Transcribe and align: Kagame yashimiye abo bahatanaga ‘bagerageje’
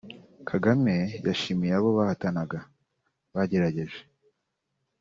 Kagame 0.49 0.95
yashimiye 1.25 1.73
abo 1.77 1.89
bahatanaga 1.97 2.59
‘bagerageje’ 3.35 3.99